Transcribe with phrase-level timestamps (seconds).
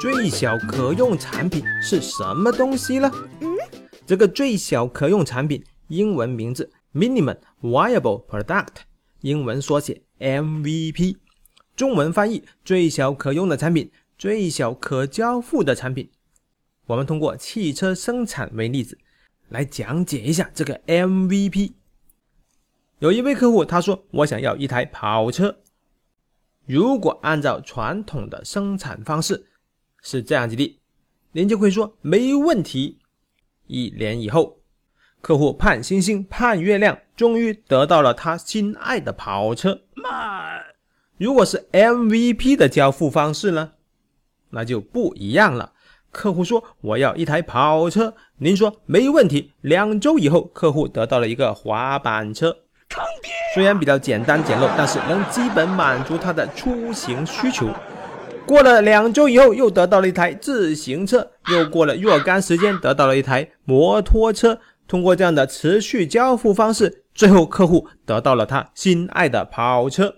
[0.00, 3.12] 最小可用产品是什么东西呢？
[3.42, 3.54] 嗯
[4.06, 8.76] 这个最小可用产品英文名字 Minimum Viable Product，
[9.20, 11.18] 英文缩写 MVP，
[11.76, 16.10] 中文翻译最小可用的产品，最小可交付的产品。
[16.86, 18.96] 我们通过汽车生产为例子
[19.50, 21.74] 来讲解一下这个 MVP。
[23.00, 25.58] 有一位客户他说：“我想要一台跑车。”
[26.64, 29.46] 如果按照传统的生产方式
[30.02, 30.80] 是这样子的，
[31.32, 32.98] 您就会说没问题。
[33.66, 34.58] 一年以后，
[35.20, 39.82] 客户盼星星盼月亮，终于得到了他心爱的跑车。
[39.94, 40.64] 慢，
[41.18, 43.72] 如果是 MVP 的交付方式呢，
[44.50, 45.72] 那就不一样了。
[46.10, 49.52] 客户说我要一台跑车，您说没问题。
[49.60, 52.56] 两周以后，客户得到了一个滑板车，
[53.54, 57.68] 虽然比较简单简陋，但是能基本满足他的出行需求。
[58.50, 64.58] 过了两周以后，又得到了一台自行车，又过了若干时间，得到了一台摩托车。
[64.88, 70.12] 通过这样的持续交付方式，最后客户得到了他心爱的跑车。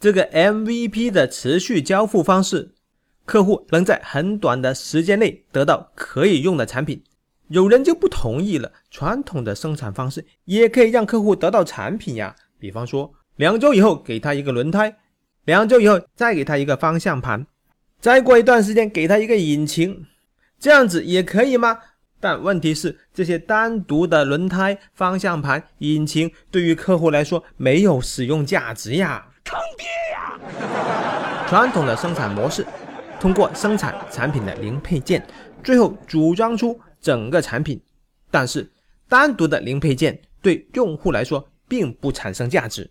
[0.00, 2.70] 这个 MVP 的持续交付方式，
[3.26, 7.02] 客户能在很短的时间内得到可以用的产品。
[7.48, 12.34] 有人就不同意了，传统的生产方式也可以让客户得到产品呀。
[12.58, 14.96] 比方说，两周以后给他一个轮胎。
[15.44, 17.44] 两周以后再给他一个方向盘，
[18.00, 20.06] 再过一段时间给他一个引擎，
[20.60, 21.78] 这样子也可以吗？
[22.20, 31.46] 但问题是，这些单独的轮胎、方向盘、引擎对于客户来说没有使用价值呀，坑爹呀！
[31.50, 32.64] 传统的生产模式，
[33.18, 35.26] 通过生产产品的零配件，
[35.64, 37.82] 最后组装出整个产品，
[38.30, 38.70] 但是
[39.08, 42.88] 单独的零配件对用户来说并不产生价值。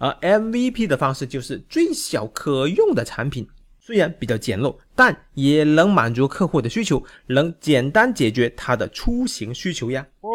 [0.00, 3.46] 而 MVP 的方式就是最小可用的产品，
[3.78, 10.06] 虽然比较简陋，但也能满足客户的需求，能简单解决他的出行需求呀。
[10.22, 10.30] 哦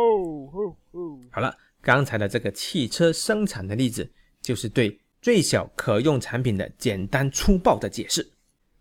[0.53, 1.19] 哦哦！
[1.31, 4.07] 好了，刚才的这个汽车生产的例子，
[4.39, 8.29] 就是对最小可用产品的简单粗暴的解释。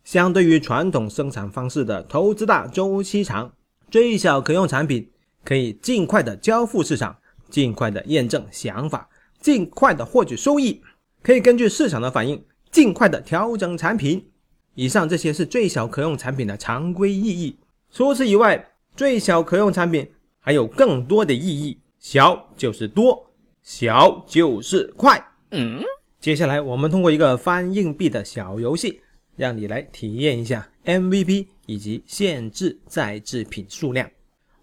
[0.04, 3.50] 相对于传统生产方式的投资大、周期长，
[3.90, 5.10] 最小可用产品
[5.42, 7.16] 可以尽快的交付市场，
[7.48, 9.08] 尽快的验证想法。
[9.44, 10.80] 尽快的获取收益，
[11.22, 14.30] 可以根据市场的反应尽快的调整产品。
[14.74, 17.58] 以上这些是最小可用产品的常规意义。
[17.92, 20.10] 除此以外，最小可用产品
[20.40, 21.78] 还有更多的意义。
[21.98, 23.30] 小就是多，
[23.62, 25.22] 小就是快。
[25.50, 25.82] 嗯，
[26.18, 29.02] 接下来我们通过一个翻硬币的小游戏，
[29.36, 34.10] 让你来体验一下 MVP 以及限制在制品数量。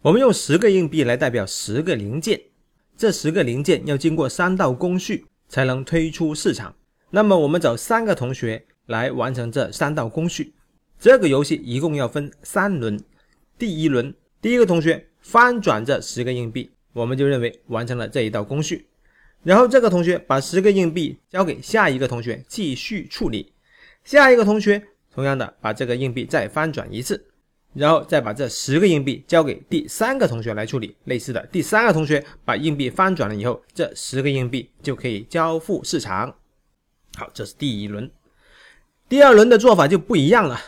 [0.02, 2.42] 我们用十个硬币来代表十个零件。
[3.02, 6.76] 这十个零件要经过三道工序才能推出市场。
[7.10, 10.54] 那么我们找三个同学来完成这三道工序。
[11.00, 13.04] 这个游戏一共要分三轮。
[13.58, 18.86] 第一轮，第一个同学翻转这十个硬币，我们就认为完成了这一道工序。
[19.42, 23.52] 然后这个同学把十个硬币交给下一个同学继续处理。
[24.04, 24.80] 下一个同学
[25.12, 27.31] 同样的把这个硬币再翻转一次。
[27.74, 30.96] 然后再把这十个硬币交给第三个同学来处理。
[31.06, 36.36] 类似的，第三个同学把硬币翻转了以后，这十个硬币就可以交付市场。
[37.18, 38.10] 好，这是第一轮。
[39.08, 40.60] 第二轮的做法就不一样了，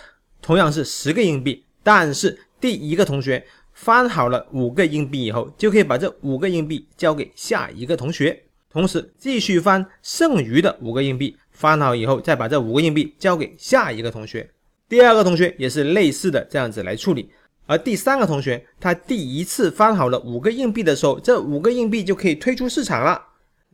[0.42, 14.50] 同样是十个硬币，但是第一个同学翻好了五个硬币以后，就可以把这五个硬币交给下一个同学，同时继续翻剩余的五个硬币，翻好以后再把这五个硬币交给下一个同学。
[14.94, 17.28] 第二个同学也是类似的这样子来处理，
[17.66, 23.20] 而第三个同学他第一次翻好了五个硬币的时候，这五个硬币就可以推出市场了。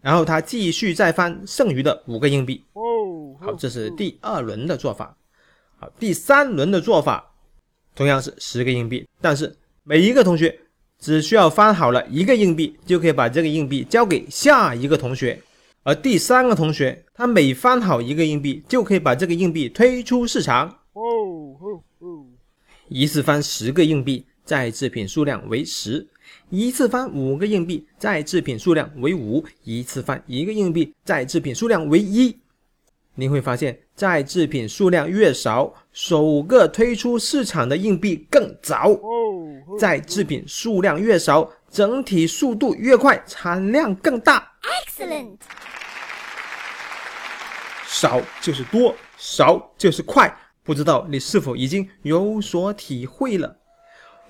[0.01, 2.63] 然后他继续再翻剩余的五个硬币。
[2.71, 5.13] 哦，好，这是第二轮的做法。
[5.77, 7.29] 好，第三轮的做法
[7.93, 9.53] 同样是十个硬币，但是
[9.83, 10.57] 每一个同学
[11.01, 15.37] 只需要翻好了一个硬币，就可以把这个硬币交给下一个同学。
[15.83, 20.77] 而第三个同学他每翻好一个硬币，就可以把这个硬币推出市场。
[22.89, 26.07] 一次翻十个硬币，在制品数量为十；
[26.49, 32.35] 一次翻五个硬币，在制品数量为五；一次翻一个硬币，在制品数量为一。
[33.13, 38.99] 你会发现，在制品数量越少，首个推出市场的硬币更早；
[39.77, 44.51] 在制品数量越少，整体速度越快，产量更大。
[44.63, 45.37] Excellent。
[47.85, 50.35] 少就是多，少就是快。
[50.63, 53.57] 不知道你是否已经有所体会了？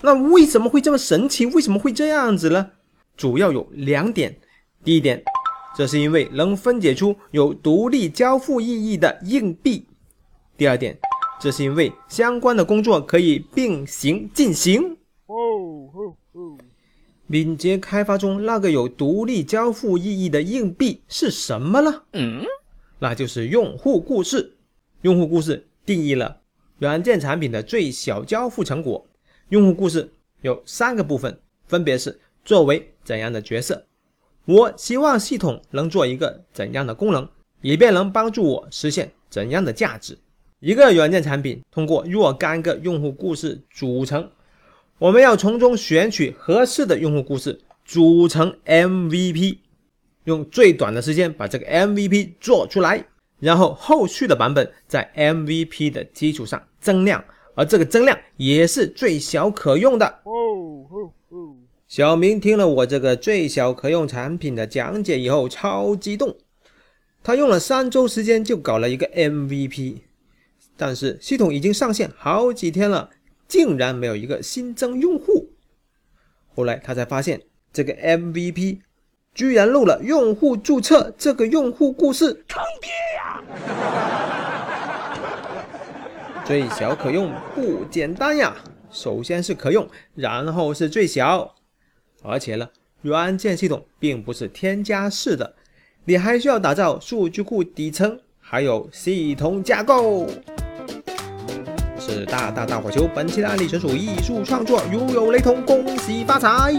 [0.01, 1.45] 那为什么会这么神奇？
[1.45, 2.71] 为什么会这样子呢？
[3.17, 4.39] 主要有两点。
[4.83, 5.21] 第一点，
[5.75, 9.85] 这是因为能分解出有独立交付意义的硬币；
[10.55, 10.97] 第二点，
[11.41, 14.97] 这是因为相关的工作可以并行进行。
[17.27, 22.03] 敏捷开发中那个有独立交付意义的硬币是什么呢？
[22.13, 22.43] 嗯，
[22.99, 24.55] 那就是用户故事。
[25.01, 26.41] 用户故事定义了
[26.77, 29.07] 软件产品的最小交付成果。
[29.47, 30.07] 用户故事
[30.41, 33.87] 有三个部分，分别是作为怎样的角色，
[34.45, 37.27] 我希望系统能做一个怎样的功能，
[37.61, 40.15] 以便能帮助我实现怎样的价值。
[40.59, 44.29] 一个软件产品通过若干个用户故事组成。
[44.99, 49.57] 我们要从中选取合适的用户故事，组成 MVP，
[50.25, 53.03] 用最短的时间把这个 MVP 做出来，
[53.39, 57.23] 然后后续的版本在 MVP 的基础上增量，
[57.55, 60.19] 而这个增量也是最小可用的。
[61.87, 66.37] 小明听了我这个最小可用产品的讲解以后，超激动。
[67.23, 70.01] 他用了三周时间就搞了一个 MVP，
[70.77, 73.09] 但是系统已经上线好几天了。
[73.47, 75.49] 竟然没有一个新增用户，
[76.53, 77.41] 后来他才发现
[77.73, 78.81] 这个 MVP
[79.39, 83.41] 居然漏了用户注册这个用户故事，坑爹呀！
[86.43, 88.53] 最小可用不简单呀，
[88.91, 91.55] 首先是可用，然后是最小，
[92.21, 92.67] 而且呢，
[93.01, 95.53] 软件系统并不是添加式的，
[96.03, 100.27] 你还需要打造数据库底层，还有系统架构。
[101.97, 106.73] 是大大大火球，本期的案例纯属艺术创作，如有雷同，恭喜发财。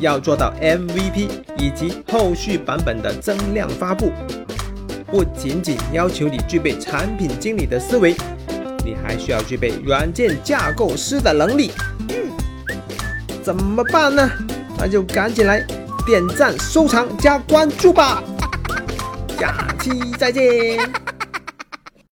[0.00, 4.10] 要做到 MVP 以及后续版本的增量发布，
[5.06, 8.16] 不仅仅要求你具备产品经理的思维，
[8.84, 11.70] 你还需要具备软件架构师的能力。
[13.42, 14.30] 怎么办呢？
[14.78, 15.64] 那就赶紧来
[16.06, 18.22] 点赞、收藏、加关注吧。
[19.38, 21.09] 下期再见。